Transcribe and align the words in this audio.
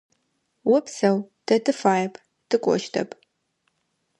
Опсэу, 0.75 1.17
тэ 1.45 1.55
тыфаеп, 1.65 2.13
тыкӏощтэп. 2.49 3.09